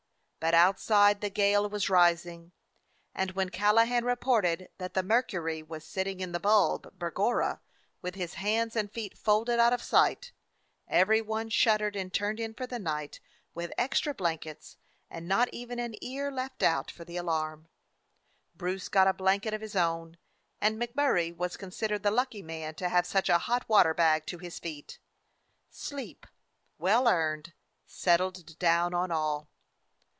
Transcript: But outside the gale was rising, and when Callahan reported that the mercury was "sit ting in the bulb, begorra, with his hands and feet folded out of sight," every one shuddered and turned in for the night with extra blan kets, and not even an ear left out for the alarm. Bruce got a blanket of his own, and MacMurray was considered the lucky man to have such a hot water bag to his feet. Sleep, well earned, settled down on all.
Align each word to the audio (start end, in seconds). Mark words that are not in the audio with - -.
But 0.43 0.55
outside 0.55 1.21
the 1.21 1.29
gale 1.29 1.69
was 1.69 1.87
rising, 1.87 2.51
and 3.13 3.29
when 3.33 3.49
Callahan 3.49 4.03
reported 4.03 4.69
that 4.79 4.95
the 4.95 5.03
mercury 5.03 5.61
was 5.61 5.85
"sit 5.85 6.05
ting 6.05 6.19
in 6.19 6.31
the 6.31 6.39
bulb, 6.39 6.97
begorra, 6.97 7.59
with 8.01 8.15
his 8.15 8.33
hands 8.33 8.75
and 8.75 8.91
feet 8.91 9.15
folded 9.15 9.59
out 9.59 9.71
of 9.71 9.83
sight," 9.83 10.31
every 10.87 11.21
one 11.21 11.49
shuddered 11.49 11.95
and 11.95 12.11
turned 12.11 12.39
in 12.39 12.55
for 12.55 12.65
the 12.65 12.79
night 12.79 13.19
with 13.53 13.71
extra 13.77 14.15
blan 14.15 14.39
kets, 14.39 14.77
and 15.11 15.27
not 15.27 15.47
even 15.53 15.77
an 15.77 15.93
ear 16.03 16.31
left 16.31 16.63
out 16.63 16.89
for 16.89 17.05
the 17.05 17.17
alarm. 17.17 17.67
Bruce 18.55 18.89
got 18.89 19.05
a 19.07 19.13
blanket 19.13 19.53
of 19.53 19.61
his 19.61 19.75
own, 19.75 20.17
and 20.59 20.81
MacMurray 20.81 21.37
was 21.37 21.55
considered 21.55 22.01
the 22.01 22.09
lucky 22.09 22.41
man 22.41 22.73
to 22.73 22.89
have 22.89 23.05
such 23.05 23.29
a 23.29 23.37
hot 23.37 23.69
water 23.69 23.93
bag 23.93 24.25
to 24.25 24.39
his 24.39 24.57
feet. 24.57 24.97
Sleep, 25.69 26.25
well 26.79 27.07
earned, 27.07 27.53
settled 27.85 28.57
down 28.57 28.95
on 28.95 29.11
all. 29.11 29.47